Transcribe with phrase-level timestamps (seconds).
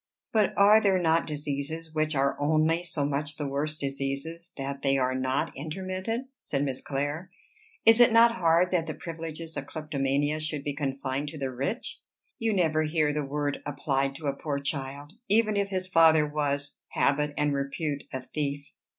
[0.33, 4.97] "But are there not diseases which are only so much the worse diseases that they
[4.97, 7.29] are not intermittent?" said Miss Clare.
[7.85, 12.01] "Is it not hard that the privileges of kleptomania should be confined to the rich?
[12.39, 16.79] You never hear the word applied to a poor child, even if his father was,
[16.93, 18.73] habit and repute, a thief.